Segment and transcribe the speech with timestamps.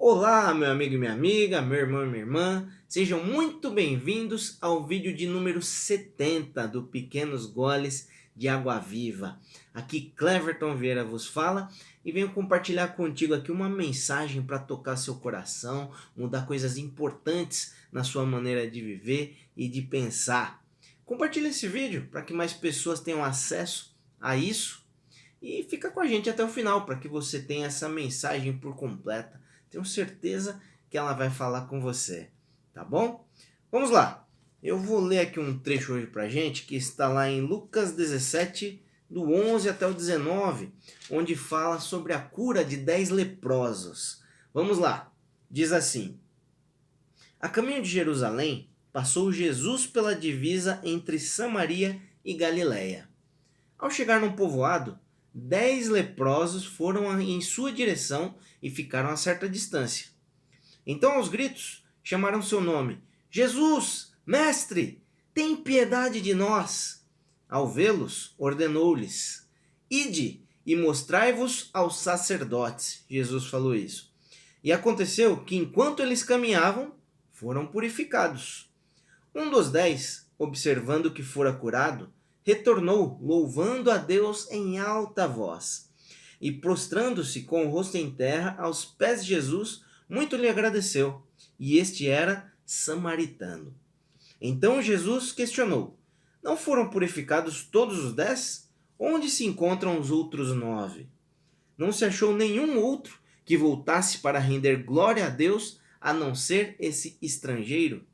[0.00, 4.86] Olá, meu amigo e minha amiga, meu irmão e minha irmã, sejam muito bem-vindos ao
[4.86, 9.40] vídeo de número 70 do Pequenos Goles de Água Viva.
[9.74, 11.68] Aqui Cleverton Vieira vos fala
[12.04, 18.04] e venho compartilhar contigo aqui uma mensagem para tocar seu coração, mudar coisas importantes na
[18.04, 20.64] sua maneira de viver e de pensar.
[21.04, 24.86] Compartilhe esse vídeo para que mais pessoas tenham acesso a isso
[25.42, 28.76] e fica com a gente até o final para que você tenha essa mensagem por
[28.76, 29.37] completa.
[29.70, 32.30] Tenho certeza que ela vai falar com você,
[32.72, 33.26] tá bom?
[33.70, 34.26] Vamos lá.
[34.62, 38.82] Eu vou ler aqui um trecho hoje pra gente que está lá em Lucas 17,
[39.08, 40.72] do 11 até o 19,
[41.10, 44.22] onde fala sobre a cura de 10 leprosos.
[44.52, 45.12] Vamos lá.
[45.50, 46.18] Diz assim:
[47.40, 53.08] A caminho de Jerusalém, passou Jesus pela divisa entre Samaria e Galiléia.
[53.78, 54.98] Ao chegar num povoado,
[55.38, 60.08] dez leprosos foram em sua direção e ficaram a certa distância.
[60.86, 65.00] Então, aos gritos, chamaram seu nome: Jesus, Mestre,
[65.32, 67.06] tem piedade de nós.
[67.48, 69.48] Ao vê-los, ordenou-lhes:
[69.90, 73.04] Ide e mostrai-vos aos sacerdotes.
[73.08, 74.12] Jesus falou isso.
[74.62, 76.94] E aconteceu que, enquanto eles caminhavam,
[77.30, 78.68] foram purificados.
[79.34, 82.12] Um dos dez, observando que fora curado,
[82.48, 85.90] retornou, louvando a Deus em alta voz.
[86.40, 91.20] E prostrando-se com o rosto em terra aos pés de Jesus, muito lhe agradeceu.
[91.60, 93.74] E este era samaritano.
[94.40, 95.98] Então Jesus questionou:
[96.42, 98.66] Não foram purificados todos os dez?
[98.98, 101.06] Onde se encontram os outros nove?
[101.76, 106.76] Não se achou nenhum outro que voltasse para render glória a Deus a não ser
[106.80, 108.06] esse estrangeiro?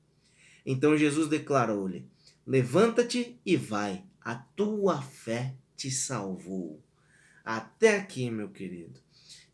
[0.67, 2.05] Então Jesus declarou-lhe:
[2.45, 6.81] Levanta-te e vai, a tua fé te salvou.
[7.45, 8.99] Até aqui, meu querido.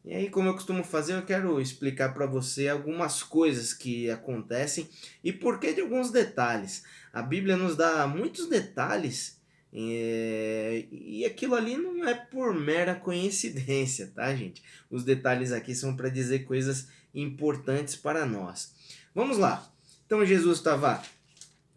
[0.05, 4.89] E aí, como eu costumo fazer, eu quero explicar para você algumas coisas que acontecem
[5.23, 6.85] e por que de alguns detalhes.
[7.12, 9.39] A Bíblia nos dá muitos detalhes
[9.72, 10.87] é...
[10.91, 14.62] e aquilo ali não é por mera coincidência, tá, gente?
[14.91, 18.73] Os detalhes aqui são para dizer coisas importantes para nós.
[19.15, 19.71] Vamos lá.
[20.06, 21.03] Então, Jesus estava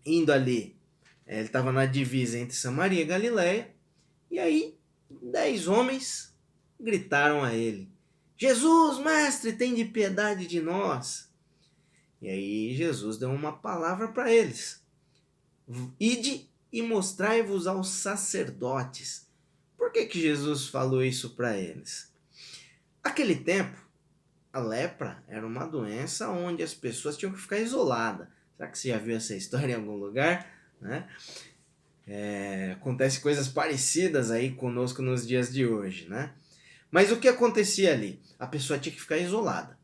[0.06, 0.76] indo ali
[1.28, 3.74] ele estava na divisa entre Samaria e Galiléia.
[4.30, 4.78] E aí,
[5.10, 6.36] dez homens
[6.80, 7.90] gritaram a ele:
[8.38, 11.32] Jesus, mestre, tem de piedade de nós.
[12.22, 14.84] E aí Jesus deu uma palavra para eles:
[16.00, 19.28] Ide e mostrai-vos aos sacerdotes.
[19.78, 22.12] Por que, que Jesus falou isso para eles?
[23.04, 23.78] Aquele tempo,
[24.52, 28.28] a lepra era uma doença onde as pessoas tinham que ficar isoladas.
[28.56, 30.53] Será que você já viu essa história em algum lugar?
[30.84, 31.08] Né?
[32.06, 36.34] É, acontece coisas parecidas aí conosco nos dias de hoje, né?
[36.92, 38.22] Mas o que acontecia ali?
[38.38, 39.78] A pessoa tinha que ficar isolada.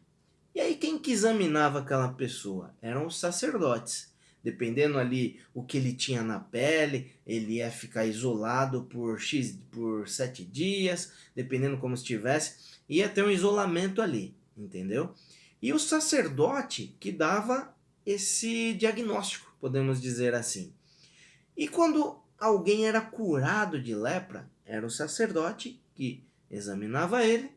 [0.53, 2.75] E aí quem que examinava aquela pessoa?
[2.81, 4.13] Eram os sacerdotes.
[4.43, 10.07] Dependendo ali o que ele tinha na pele, ele ia ficar isolado por X, por
[10.07, 15.13] sete dias, dependendo como estivesse, ia ter um isolamento ali, entendeu?
[15.61, 20.73] E o sacerdote que dava esse diagnóstico, podemos dizer assim.
[21.59, 27.51] E quando alguém era curado de lepra, era o sacerdote que examinava ele,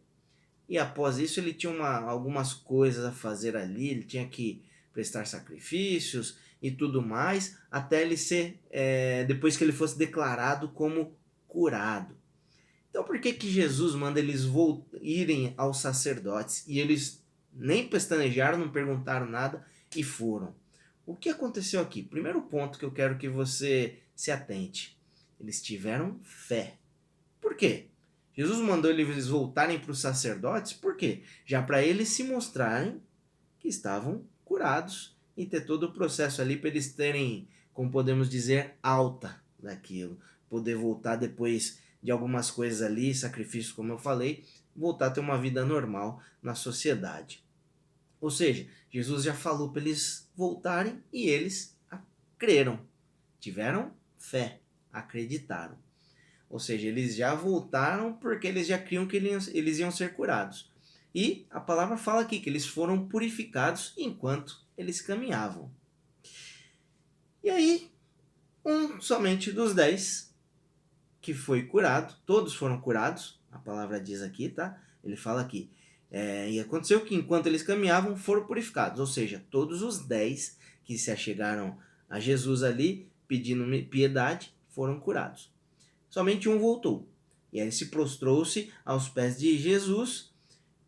[0.68, 4.60] e após isso ele tinha uma, algumas coisas a fazer ali, ele tinha que
[4.92, 11.16] prestar sacrifícios e tudo mais, até ele ser, é, depois que ele fosse declarado como
[11.46, 12.16] curado.
[12.90, 14.42] Então por que, que Jesus manda eles
[15.00, 19.64] irem aos sacerdotes e eles nem pestanejaram, não perguntaram nada
[19.94, 20.60] e foram?
[21.04, 22.02] O que aconteceu aqui?
[22.02, 24.96] Primeiro ponto que eu quero que você se atente.
[25.40, 26.76] Eles tiveram fé.
[27.40, 27.88] Por quê?
[28.34, 31.22] Jesus mandou eles voltarem para os sacerdotes, por quê?
[31.44, 33.02] Já para eles se mostrarem
[33.58, 38.76] que estavam curados e ter todo o processo ali para eles terem, como podemos dizer,
[38.82, 40.18] alta daquilo.
[40.48, 45.38] Poder voltar depois de algumas coisas ali, sacrifícios, como eu falei, voltar a ter uma
[45.38, 47.44] vida normal na sociedade.
[48.20, 51.78] Ou seja, Jesus já falou para eles voltarem e eles
[52.36, 52.80] creram,
[53.38, 54.58] tiveram fé,
[54.92, 55.78] acreditaram.
[56.50, 60.68] Ou seja, eles já voltaram porque eles já criam que eles iam ser curados.
[61.14, 65.70] E a palavra fala aqui que eles foram purificados enquanto eles caminhavam.
[67.44, 67.88] E aí,
[68.64, 70.34] um somente dos dez
[71.20, 74.82] que foi curado, todos foram curados, a palavra diz aqui, tá?
[75.04, 75.70] Ele fala aqui,
[76.14, 79.00] é, e aconteceu que enquanto eles caminhavam, foram purificados.
[79.00, 81.78] Ou seja, todos os dez que se achegaram
[82.08, 85.50] a Jesus ali, pedindo piedade, foram curados.
[86.10, 87.08] Somente um voltou.
[87.50, 90.30] E aí se prostrou-se aos pés de Jesus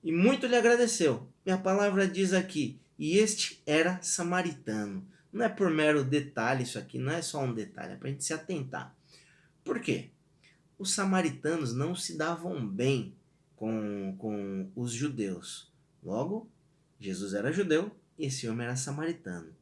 [0.02, 1.26] e muito lhe agradeceu.
[1.44, 5.06] Minha palavra diz aqui, e este era samaritano.
[5.32, 8.10] Não é por mero detalhe isso aqui, não é só um detalhe, é para a
[8.10, 8.94] gente se atentar.
[9.64, 10.10] Por quê?
[10.78, 13.14] Os samaritanos não se davam bem
[13.64, 15.72] com, com os judeus.
[16.02, 16.50] Logo,
[17.00, 19.54] Jesus era judeu e esse homem era samaritano.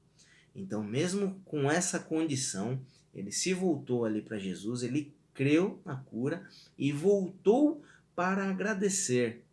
[0.57, 2.81] Então, mesmo com essa condição,
[3.15, 6.45] ele se voltou ali para Jesus, ele creu na cura
[6.77, 7.81] e voltou
[8.17, 9.45] para agradecer.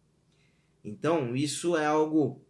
[0.83, 2.41] Então, isso é algo.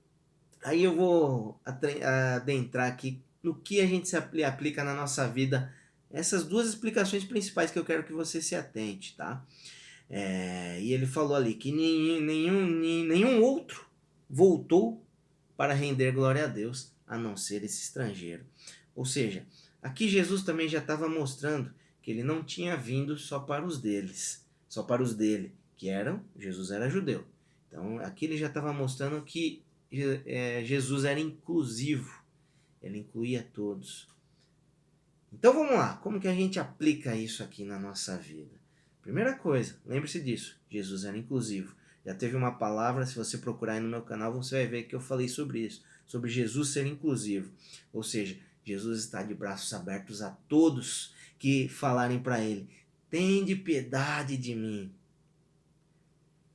[0.63, 5.73] Aí eu vou adentrar aqui no que a gente se aplica na nossa vida.
[6.09, 9.45] Essas duas explicações principais que eu quero que você se atente, tá?
[10.09, 12.65] É, e ele falou ali que nenhum,
[13.05, 13.85] nenhum, outro
[14.27, 15.05] voltou
[15.55, 18.43] para render glória a Deus, a não ser esse estrangeiro.
[18.95, 19.45] Ou seja,
[19.81, 21.71] aqui Jesus também já estava mostrando
[22.01, 26.23] que ele não tinha vindo só para os deles, só para os dele, que eram,
[26.37, 27.23] Jesus era judeu.
[27.67, 32.23] Então aqui ele já estava mostrando que é, Jesus era inclusivo,
[32.81, 34.07] ele incluía todos.
[35.31, 38.59] Então vamos lá, como que a gente aplica isso aqui na nossa vida?
[39.01, 41.75] Primeira coisa, lembre-se disso, Jesus era inclusivo.
[42.05, 44.95] Já teve uma palavra, se você procurar aí no meu canal, você vai ver que
[44.95, 47.51] eu falei sobre isso, sobre Jesus ser inclusivo.
[47.93, 52.69] Ou seja, Jesus está de braços abertos a todos que falarem para ele:
[53.09, 54.91] "Tende piedade de mim".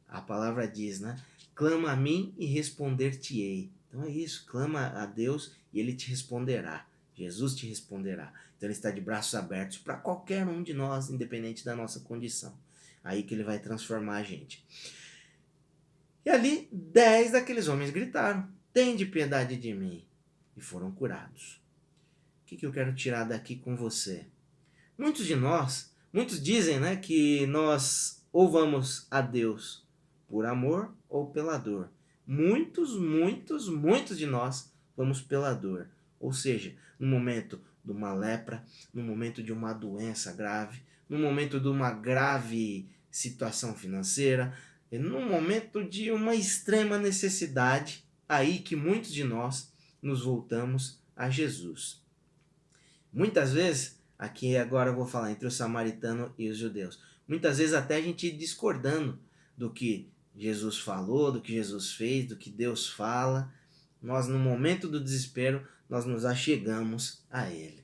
[0.09, 1.21] A palavra diz, né?
[1.55, 3.71] Clama a mim e responder-te-ei.
[3.89, 6.87] Então é isso, clama a Deus e ele te responderá.
[7.15, 8.33] Jesus te responderá.
[8.57, 12.57] Então ele está de braços abertos para qualquer um de nós, independente da nossa condição.
[13.03, 14.65] Aí que ele vai transformar a gente.
[16.25, 20.05] E ali, dez daqueles homens gritaram: Tende piedade de mim.
[20.57, 21.61] E foram curados.
[22.43, 24.27] O que, que eu quero tirar daqui com você?
[24.97, 29.85] Muitos de nós, muitos dizem né, que nós ou vamos a Deus
[30.29, 31.91] por amor ou pela dor.
[32.27, 35.89] Muitos, muitos, muitos de nós vamos pela dor.
[36.25, 41.61] Ou seja, no momento de uma lepra, no momento de uma doença grave, no momento
[41.61, 44.57] de uma grave situação financeira,
[44.91, 51.29] é no momento de uma extrema necessidade, aí que muitos de nós nos voltamos a
[51.29, 52.03] Jesus.
[53.13, 56.99] Muitas vezes, aqui agora eu vou falar entre o samaritano e os judeus,
[57.29, 59.21] muitas vezes até a gente discordando
[59.59, 63.53] do que Jesus falou, do que Jesus fez, do que Deus fala,
[64.05, 67.83] nós no momento do desespero, nós nos achegamos a Ele.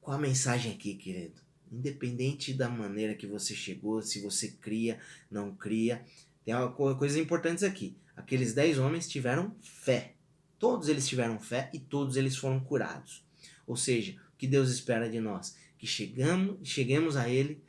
[0.00, 1.40] Qual a mensagem aqui, querido?
[1.70, 6.04] Independente da maneira que você chegou, se você cria, não cria,
[6.44, 7.96] tem uma coisa importante aqui.
[8.16, 10.14] Aqueles dez homens tiveram fé.
[10.60, 13.24] Todos eles tiveram fé e todos eles foram curados.
[13.66, 15.56] Ou seja, o que Deus espera de nós?
[15.76, 17.60] Que chegamos, cheguemos a Ele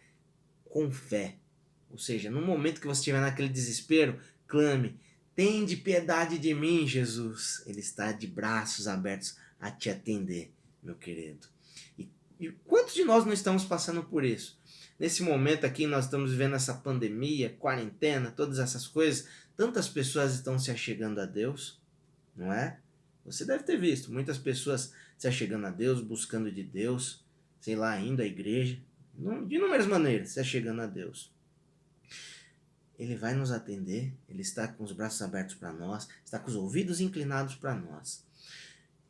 [0.64, 1.38] com fé.
[1.90, 4.96] Ou seja, no momento que você estiver naquele desespero, clame:
[5.40, 7.64] Tende piedade de mim, Jesus.
[7.66, 10.52] Ele está de braços abertos a te atender,
[10.84, 11.48] meu querido.
[11.98, 14.60] E quantos de nós não estamos passando por isso?
[15.00, 19.30] Nesse momento aqui, nós estamos vivendo essa pandemia, quarentena, todas essas coisas.
[19.56, 21.82] Tantas pessoas estão se achegando a Deus,
[22.36, 22.78] não é?
[23.24, 27.24] Você deve ter visto muitas pessoas se achegando a Deus, buscando de Deus,
[27.62, 28.78] sei lá, indo à igreja,
[29.48, 31.32] de inúmeras maneiras, se achegando a Deus.
[33.00, 36.56] Ele vai nos atender, ele está com os braços abertos para nós, está com os
[36.56, 38.24] ouvidos inclinados para nós.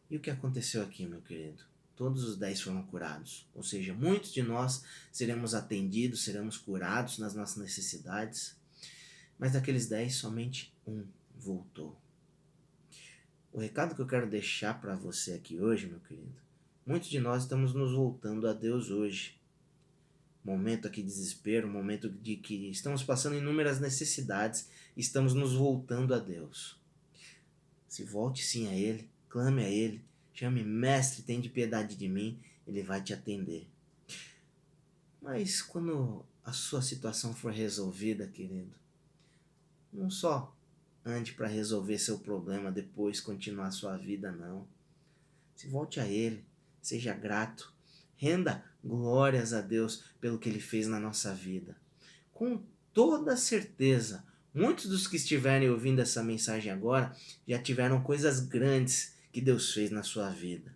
[0.10, 1.68] E o que aconteceu aqui, meu querido?
[2.00, 3.46] todos os dez foram curados.
[3.54, 8.56] Ou seja, muitos de nós seremos atendidos, seremos curados nas nossas necessidades,
[9.38, 12.00] mas daqueles dez, somente um voltou.
[13.52, 16.40] O recado que eu quero deixar para você aqui hoje, meu querido,
[16.86, 19.38] muitos de nós estamos nos voltando a Deus hoje.
[20.44, 26.20] Momento aqui de desespero, momento de que estamos passando inúmeras necessidades, estamos nos voltando a
[26.20, 26.80] Deus.
[27.88, 30.02] Se volte sim a Ele, clame a Ele,
[30.40, 33.68] Chame, mestre, tem de piedade de mim, ele vai te atender.
[35.22, 38.74] Mas quando a sua situação for resolvida, querido,
[39.92, 40.56] não só
[41.04, 44.66] ande para resolver seu problema, depois continuar sua vida, não.
[45.58, 46.46] Se volte a Ele,
[46.82, 47.74] seja grato,
[48.20, 51.76] renda glórias a Deus pelo que Ele fez na nossa vida.
[52.34, 52.62] Com
[52.94, 57.16] toda certeza, muitos dos que estiverem ouvindo essa mensagem agora
[57.48, 60.76] já tiveram coisas grandes que Deus fez na sua vida.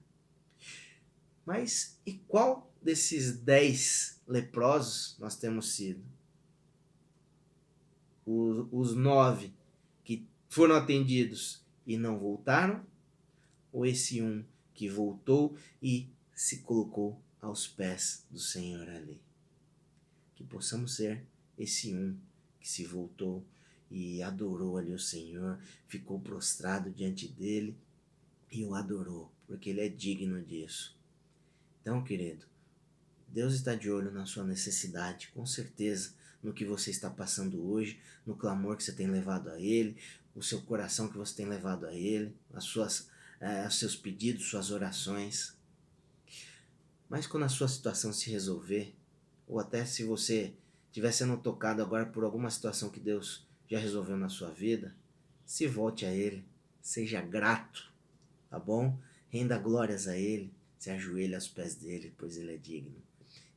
[1.45, 6.01] Mas e qual desses dez leprosos nós temos sido?
[8.25, 9.53] Os, os nove
[10.05, 12.85] que foram atendidos e não voltaram?
[13.73, 19.21] Ou esse um que voltou e se colocou aos pés do Senhor ali?
[20.35, 21.23] Que possamos ser
[21.57, 22.17] esse um
[22.59, 23.45] que se voltou
[23.91, 27.77] e adorou ali o Senhor, ficou prostrado diante dele
[28.51, 30.97] e o adorou, porque ele é digno disso.
[31.81, 32.45] Então, querido,
[33.27, 38.00] Deus está de olho na sua necessidade, com certeza, no que você está passando hoje,
[38.25, 39.97] no clamor que você tem levado a Ele,
[40.33, 43.09] o seu coração que você tem levado a Ele, as suas,
[43.39, 45.55] é, os seus pedidos, suas orações.
[47.10, 48.93] Mas quando a sua situação se resolver,
[49.48, 50.53] ou até se você
[50.88, 54.95] estiver sendo tocado agora por alguma situação que Deus já resolveu na sua vida,
[55.45, 56.45] se volte a Ele,
[56.81, 57.91] seja grato,
[58.50, 58.98] tá bom?
[59.29, 62.95] Renda glórias a Ele, se ajoelhe aos pés dele, pois Ele é digno.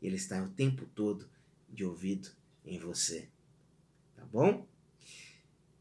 [0.00, 1.28] Ele está o tempo todo
[1.68, 2.30] de ouvido
[2.64, 3.28] em você,
[4.14, 4.66] tá bom?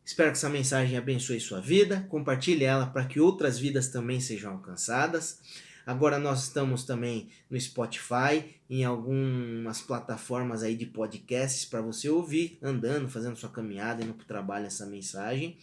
[0.05, 2.05] Espero que essa mensagem abençoe sua vida.
[2.09, 5.39] Compartilhe ela para que outras vidas também sejam alcançadas.
[5.85, 12.57] Agora nós estamos também no Spotify, em algumas plataformas aí de podcasts para você ouvir
[12.61, 15.57] andando, fazendo sua caminhada, indo para o trabalho essa mensagem.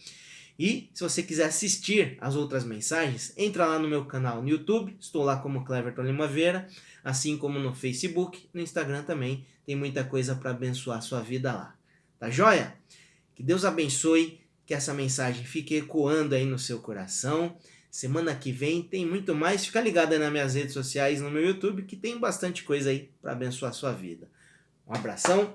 [0.57, 4.95] E se você quiser assistir as outras mensagens, entra lá no meu canal no YouTube,
[4.99, 6.67] estou lá como Cleverton Limaveira,
[7.03, 11.51] assim como no Facebook, no Instagram também, tem muita coisa para abençoar a sua vida
[11.51, 11.75] lá.
[12.19, 12.75] Tá joia?
[13.35, 17.57] Que Deus abençoe, que essa mensagem fique ecoando aí no seu coração.
[17.93, 19.67] Semana que vem tem muito mais.
[19.67, 23.11] Fica ligado aí nas minhas redes sociais, no meu YouTube, que tem bastante coisa aí
[23.21, 24.27] para abençoar a sua vida.
[24.87, 25.53] Um abração,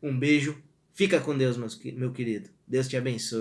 [0.00, 0.62] um beijo,
[0.94, 2.50] fica com Deus, meu querido.
[2.68, 3.34] Deus te abençoe.